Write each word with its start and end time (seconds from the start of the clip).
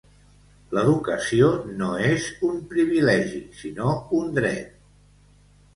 L'educació 0.77 1.49
no 1.81 1.91
és 2.07 2.31
un 2.49 2.59
privilegi, 2.73 3.45
sinó 3.61 3.95
un 4.23 4.35
dret. 4.41 4.75